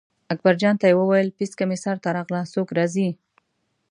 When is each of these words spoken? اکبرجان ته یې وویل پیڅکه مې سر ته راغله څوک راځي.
اکبرجان 0.33 0.75
ته 0.81 0.85
یې 0.89 0.97
وویل 0.97 1.29
پیڅکه 1.37 1.65
مې 1.69 1.77
سر 1.83 1.95
ته 2.03 2.09
راغله 2.15 2.41
څوک 2.53 2.67
راځي. 2.77 3.09